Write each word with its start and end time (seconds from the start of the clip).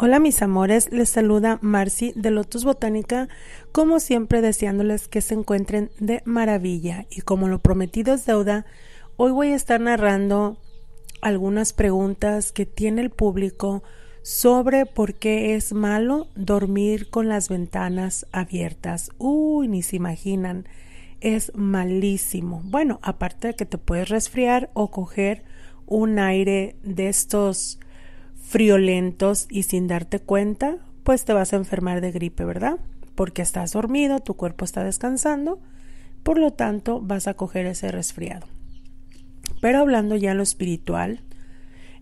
Hola 0.00 0.20
mis 0.20 0.42
amores, 0.42 0.92
les 0.92 1.08
saluda 1.08 1.58
Marcy 1.60 2.12
de 2.14 2.30
Lotus 2.30 2.64
Botánica, 2.64 3.28
como 3.72 3.98
siempre 3.98 4.40
deseándoles 4.40 5.08
que 5.08 5.20
se 5.20 5.34
encuentren 5.34 5.90
de 5.98 6.22
maravilla 6.24 7.06
y 7.10 7.22
como 7.22 7.48
lo 7.48 7.58
prometido 7.58 8.14
es 8.14 8.24
deuda, 8.24 8.64
hoy 9.16 9.32
voy 9.32 9.48
a 9.48 9.56
estar 9.56 9.80
narrando 9.80 10.56
algunas 11.20 11.72
preguntas 11.72 12.52
que 12.52 12.64
tiene 12.64 13.00
el 13.00 13.10
público 13.10 13.82
sobre 14.22 14.86
por 14.86 15.14
qué 15.14 15.56
es 15.56 15.72
malo 15.72 16.28
dormir 16.36 17.10
con 17.10 17.26
las 17.26 17.48
ventanas 17.48 18.24
abiertas. 18.30 19.10
Uy, 19.18 19.66
ni 19.66 19.82
se 19.82 19.96
imaginan, 19.96 20.68
es 21.20 21.50
malísimo. 21.56 22.62
Bueno, 22.66 23.00
aparte 23.02 23.48
de 23.48 23.54
que 23.54 23.66
te 23.66 23.78
puedes 23.78 24.10
resfriar 24.10 24.70
o 24.74 24.92
coger 24.92 25.42
un 25.86 26.20
aire 26.20 26.76
de 26.84 27.08
estos 27.08 27.80
friolentos 28.48 29.46
y 29.50 29.64
sin 29.64 29.88
darte 29.88 30.20
cuenta, 30.20 30.78
pues 31.04 31.26
te 31.26 31.34
vas 31.34 31.52
a 31.52 31.56
enfermar 31.56 32.00
de 32.00 32.12
gripe, 32.12 32.46
¿verdad? 32.46 32.78
Porque 33.14 33.42
estás 33.42 33.72
dormido, 33.72 34.20
tu 34.20 34.34
cuerpo 34.34 34.64
está 34.64 34.82
descansando, 34.84 35.60
por 36.22 36.38
lo 36.38 36.52
tanto 36.52 37.00
vas 37.02 37.28
a 37.28 37.34
coger 37.34 37.66
ese 37.66 37.90
resfriado. 37.90 38.46
Pero 39.60 39.80
hablando 39.80 40.16
ya 40.16 40.32
lo 40.32 40.42
espiritual, 40.42 41.20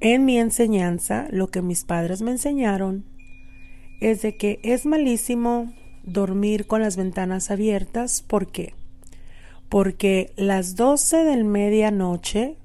en 0.00 0.24
mi 0.24 0.38
enseñanza, 0.38 1.26
lo 1.30 1.50
que 1.50 1.60
mis 1.60 1.84
padres 1.84 2.22
me 2.22 2.30
enseñaron 2.30 3.04
es 4.00 4.22
de 4.22 4.38
que 4.38 4.60
es 4.62 4.86
malísimo 4.86 5.74
dormir 6.04 6.66
con 6.66 6.80
las 6.80 6.96
ventanas 6.96 7.50
abiertas. 7.50 8.22
¿Por 8.22 8.50
qué? 8.50 8.72
Porque 9.68 10.32
las 10.36 10.74
12 10.74 11.22
del 11.24 11.44
medianoche 11.44 12.56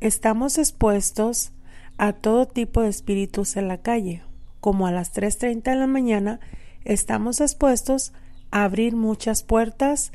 estamos 0.00 0.58
expuestos 0.58 1.52
a 1.98 2.12
todo 2.12 2.46
tipo 2.46 2.80
de 2.80 2.88
espíritus 2.88 3.56
en 3.56 3.68
la 3.68 3.82
calle. 3.82 4.22
Como 4.60 4.86
a 4.86 4.92
las 4.92 5.12
3.30 5.12 5.62
de 5.62 5.76
la 5.76 5.86
mañana 5.86 6.40
estamos 6.84 7.40
expuestos 7.40 8.12
a 8.50 8.64
abrir 8.64 8.96
muchas 8.96 9.42
puertas 9.42 10.12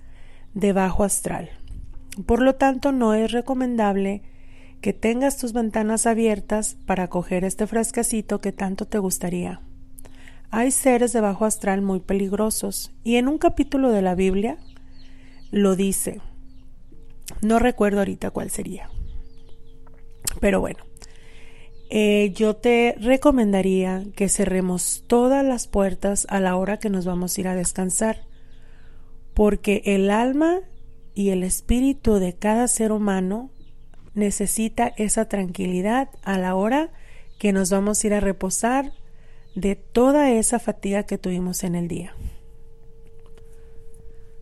de 0.54 0.74
bajo 0.74 1.04
astral. 1.04 1.50
Por 2.26 2.42
lo 2.42 2.56
tanto, 2.56 2.92
no 2.92 3.14
es 3.14 3.32
recomendable 3.32 4.22
que 4.82 4.94
tengas 4.94 5.38
tus 5.38 5.54
ventanas 5.54 6.06
abiertas 6.06 6.78
para 6.86 7.08
coger 7.08 7.46
este 7.46 7.68
fresquecito 7.68 8.42
que 8.42 8.52
tanto 8.52 8.86
te 8.86 9.00
gustaría. 9.00 9.62
Hay 10.52 10.72
seres 10.72 11.14
de 11.14 11.22
bajo 11.22 11.46
astral 11.46 11.82
muy 11.82 12.00
peligrosos 12.00 12.92
y 13.04 13.16
en 13.16 13.28
un 13.28 13.38
capítulo 13.38 13.90
de 13.90 14.02
la 14.02 14.14
Biblia 14.14 14.58
lo 15.52 15.76
dice. 15.76 16.22
No 17.42 17.60
recuerdo 17.60 18.00
ahorita 18.00 18.30
cuál 18.30 18.52
sería. 18.52 18.90
Pero 20.40 20.60
bueno, 20.60 20.84
eh, 21.96 22.32
yo 22.34 22.56
te 22.56 22.96
recomendaría 23.00 24.04
que 24.16 24.28
cerremos 24.28 25.04
todas 25.06 25.46
las 25.46 25.68
puertas 25.68 26.26
a 26.28 26.40
la 26.40 26.56
hora 26.56 26.80
que 26.80 26.90
nos 26.90 27.06
vamos 27.06 27.38
a 27.38 27.42
ir 27.42 27.48
a 27.48 27.54
descansar, 27.54 28.26
porque 29.36 29.84
el 29.86 30.10
alma 30.10 30.62
y 31.14 31.30
el 31.30 31.44
espíritu 31.44 32.16
de 32.16 32.34
cada 32.34 32.68
ser 32.68 32.92
humano 32.92 33.52
necesita 34.16 34.88
esa 34.98 35.26
tranquilidad 35.26 36.10
a 36.24 36.40
la 36.40 36.56
hora 36.56 36.90
que 37.38 37.54
nos 37.54 37.70
vamos 37.70 38.04
a 38.04 38.08
ir 38.08 38.16
a 38.16 38.20
reposar 38.20 38.94
de 39.54 39.76
toda 39.76 40.32
esa 40.32 40.58
fatiga 40.58 41.04
que 41.04 41.20
tuvimos 41.20 41.64
en 41.64 41.76
el 41.76 41.88
día. 41.88 42.16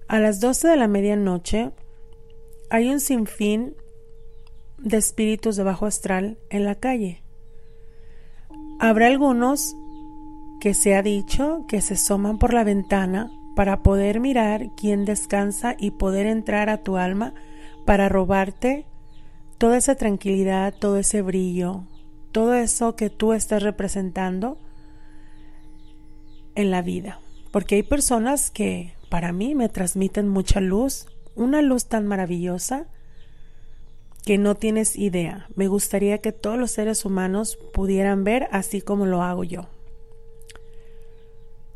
A 0.08 0.20
las 0.20 0.40
12 0.40 0.70
de 0.70 0.78
la 0.78 0.88
medianoche 0.88 1.72
hay 2.70 2.88
un 2.88 3.02
sinfín 3.02 3.76
de 4.78 4.96
espíritus 4.96 5.58
de 5.58 5.64
bajo 5.64 5.86
astral 5.86 6.38
en 6.50 6.64
la 6.64 6.76
calle. 6.76 7.21
Habrá 8.80 9.08
algunos 9.08 9.76
que 10.60 10.74
se 10.74 10.96
ha 10.96 11.02
dicho 11.02 11.66
que 11.68 11.82
se 11.82 11.96
asoman 11.96 12.38
por 12.38 12.54
la 12.54 12.64
ventana 12.64 13.32
para 13.56 13.84
poder 13.84 14.20
mirar 14.20 14.70
quién 14.76 15.06
descansa 15.06 15.76
y 15.78 15.92
poder 15.92 16.26
entrar 16.26 16.70
a 16.70 16.84
tu 16.84 16.98
alma 16.98 17.34
para 17.86 18.10
robarte 18.10 18.86
toda 19.58 19.78
esa 19.78 19.96
tranquilidad, 19.96 20.74
todo 20.74 20.98
ese 20.98 21.22
brillo, 21.22 21.84
todo 22.32 22.54
eso 22.54 22.96
que 22.96 23.10
tú 23.10 23.34
estás 23.34 23.64
representando 23.64 24.58
en 26.56 26.72
la 26.72 26.82
vida. 26.82 27.20
Porque 27.52 27.76
hay 27.76 27.84
personas 27.84 28.52
que 28.52 28.94
para 29.10 29.34
mí 29.34 29.56
me 29.56 29.70
transmiten 29.70 30.28
mucha 30.30 30.62
luz, 30.62 31.06
una 31.36 31.62
luz 31.62 31.86
tan 31.86 32.08
maravillosa 32.08 32.88
que 34.26 34.38
no 34.38 34.56
tienes 34.56 34.96
idea. 34.96 35.48
Me 35.56 35.68
gustaría 35.68 36.20
que 36.20 36.32
todos 36.32 36.58
los 36.58 36.72
seres 36.72 37.06
humanos 37.06 37.58
pudieran 37.74 38.24
ver 38.24 38.48
así 38.52 38.82
como 38.82 39.06
lo 39.06 39.24
hago 39.24 39.44
yo. 39.44 39.68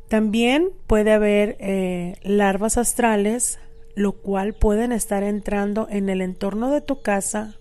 También 0.07 0.69
puede 0.87 1.11
haber 1.11 1.57
eh, 1.59 2.15
larvas 2.21 2.77
astrales, 2.77 3.59
lo 3.95 4.13
cual 4.13 4.53
pueden 4.53 4.91
estar 4.91 5.23
entrando 5.23 5.87
en 5.89 6.09
el 6.09 6.21
entorno 6.21 6.69
de 6.69 6.81
tu 6.81 7.01
casa 7.01 7.55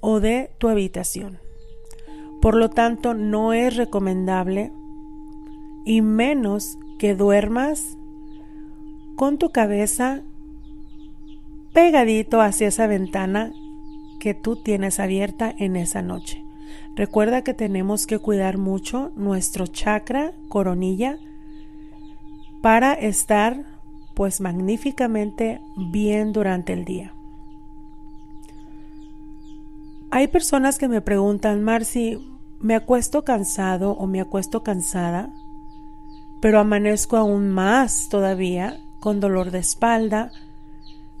o 0.00 0.20
de 0.20 0.50
tu 0.58 0.68
habitación. 0.68 1.38
Por 2.40 2.56
lo 2.56 2.70
tanto, 2.70 3.14
no 3.14 3.52
es 3.52 3.76
recomendable 3.76 4.72
y 5.84 6.02
menos 6.02 6.76
que 6.98 7.14
duermas 7.14 7.96
con 9.16 9.38
tu 9.38 9.50
cabeza 9.50 10.22
pegadito 11.72 12.40
hacia 12.40 12.68
esa 12.68 12.86
ventana 12.86 13.52
que 14.18 14.34
tú 14.34 14.56
tienes 14.56 15.00
abierta 15.00 15.54
en 15.56 15.76
esa 15.76 16.02
noche. 16.02 16.44
Recuerda 16.94 17.42
que 17.42 17.54
tenemos 17.54 18.06
que 18.06 18.18
cuidar 18.18 18.58
mucho 18.58 19.12
nuestro 19.14 19.66
chakra 19.66 20.32
coronilla 20.48 21.18
para 22.60 22.92
estar 22.92 23.64
pues 24.14 24.40
magníficamente 24.40 25.60
bien 25.76 26.32
durante 26.32 26.72
el 26.72 26.84
día. 26.84 27.14
Hay 30.10 30.26
personas 30.26 30.78
que 30.78 30.88
me 30.88 31.00
preguntan, 31.00 31.62
Marci, 31.62 32.18
me 32.60 32.74
acuesto 32.74 33.24
cansado 33.24 33.92
o 33.92 34.06
me 34.06 34.20
acuesto 34.20 34.62
cansada, 34.62 35.30
pero 36.40 36.58
amanezco 36.58 37.16
aún 37.16 37.50
más 37.50 38.08
todavía 38.08 38.80
con 39.00 39.20
dolor 39.20 39.50
de 39.50 39.58
espalda, 39.58 40.32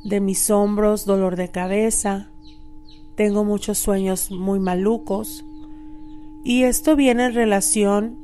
de 0.02 0.20
mis 0.20 0.50
hombros, 0.50 1.04
dolor 1.04 1.36
de 1.36 1.50
cabeza, 1.50 2.28
tengo 3.18 3.44
muchos 3.44 3.78
sueños 3.78 4.30
muy 4.30 4.60
malucos. 4.60 5.44
Y 6.44 6.62
esto 6.62 6.94
viene 6.94 7.24
en 7.24 7.34
relación 7.34 8.16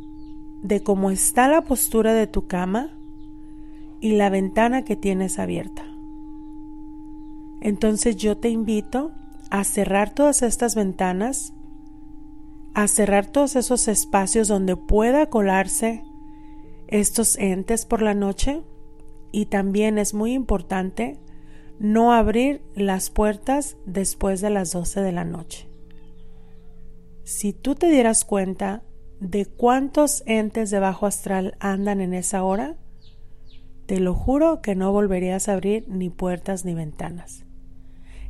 de 0.62 0.84
cómo 0.84 1.10
está 1.10 1.49
la 1.49 1.62
postura 1.62 2.15
de 2.15 2.28
tu 2.28 2.47
cama 2.47 2.97
y 4.00 4.12
la 4.12 4.31
ventana 4.31 4.84
que 4.84 4.94
tienes 4.94 5.41
abierta. 5.41 5.84
Entonces 7.60 8.19
yo 8.19 8.37
te 8.37 8.50
invito 8.50 9.10
a 9.50 9.65
cerrar 9.65 10.15
todas 10.15 10.43
estas 10.43 10.77
ventanas, 10.77 11.55
a 12.72 12.87
cerrar 12.87 13.26
todos 13.26 13.56
esos 13.56 13.88
espacios 13.88 14.47
donde 14.47 14.76
pueda 14.76 15.26
colarse 15.26 16.05
estos 16.87 17.37
entes 17.37 17.84
por 17.84 18.00
la 18.00 18.15
noche 18.15 18.62
y 19.32 19.47
también 19.47 19.99
es 19.99 20.15
muy 20.15 20.34
importante 20.34 21.19
no 21.84 22.15
abrir 22.15 22.62
las 22.75 23.11
puertas 23.11 23.77
después 23.84 24.41
de 24.41 24.49
las 24.49 24.72
12 24.72 25.03
de 25.03 25.12
la 25.12 25.25
noche. 25.25 25.69
Si 27.25 27.53
tú 27.53 27.75
te 27.75 27.91
dieras 27.91 28.25
cuenta 28.25 28.83
de 29.21 29.45
cuántos 29.45 30.23
entes 30.25 30.71
de 30.71 30.78
bajo 30.78 31.05
astral 31.05 31.59
andan 31.61 32.00
en 32.00 32.15
esa 32.15 32.43
hora, 32.43 32.77
te 33.84 34.00
lo 34.00 34.15
juro 34.15 34.62
que 34.62 34.75
no 34.75 34.93
volverías 34.93 35.50
a 35.50 35.53
abrir 35.53 35.84
ni 35.87 36.09
puertas 36.09 36.65
ni 36.65 36.73
ventanas. 36.73 37.44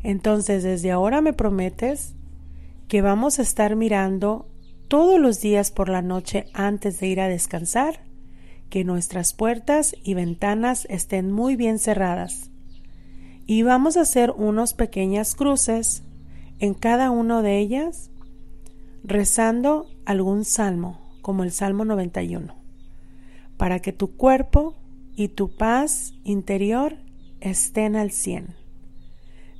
Entonces, 0.02 0.64
desde 0.64 0.90
ahora 0.90 1.20
me 1.20 1.32
prometes 1.32 2.16
que 2.88 3.02
vamos 3.02 3.38
a 3.38 3.42
estar 3.42 3.76
mirando 3.76 4.48
todos 4.88 5.20
los 5.20 5.40
días 5.40 5.70
por 5.70 5.88
la 5.88 6.02
noche 6.02 6.46
antes 6.54 6.98
de 6.98 7.06
ir 7.06 7.20
a 7.20 7.28
descansar, 7.28 8.00
que 8.68 8.82
nuestras 8.82 9.32
puertas 9.32 9.94
y 10.02 10.14
ventanas 10.14 10.88
estén 10.90 11.30
muy 11.30 11.54
bien 11.54 11.78
cerradas 11.78 12.50
y 13.46 13.62
vamos 13.62 13.96
a 13.96 14.02
hacer 14.02 14.32
unos 14.36 14.74
pequeñas 14.74 15.34
cruces 15.34 16.02
en 16.58 16.74
cada 16.74 17.10
una 17.10 17.42
de 17.42 17.58
ellas 17.58 18.10
rezando 19.02 19.86
algún 20.06 20.44
salmo 20.44 21.00
como 21.22 21.44
el 21.44 21.52
Salmo 21.52 21.84
91 21.84 22.54
para 23.56 23.80
que 23.80 23.92
tu 23.92 24.16
cuerpo 24.16 24.74
y 25.16 25.28
tu 25.28 25.54
paz 25.56 26.14
interior 26.24 26.96
estén 27.40 27.96
al 27.96 28.10
100. 28.10 28.54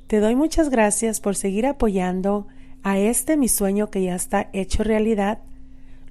Te 0.07 0.19
doy 0.19 0.35
muchas 0.35 0.69
gracias 0.69 1.19
por 1.19 1.35
seguir 1.35 1.65
apoyando 1.65 2.47
a 2.83 2.99
este 2.99 3.37
mi 3.37 3.47
sueño 3.47 3.89
que 3.89 4.03
ya 4.03 4.15
está 4.15 4.49
hecho 4.53 4.83
realidad, 4.83 5.39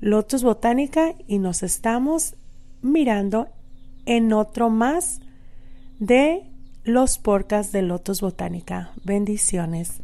Lotus 0.00 0.43
Botánica, 0.43 1.15
y 1.29 1.38
nos 1.38 1.62
estamos 1.62 2.35
mirando 2.82 3.49
en 4.06 4.32
otro 4.32 4.71
más 4.71 5.21
de 5.99 6.50
los 6.85 7.19
porcas 7.19 7.73
de 7.73 7.83
Lotus 7.83 8.21
Botánica. 8.21 8.91
Bendiciones. 9.05 10.03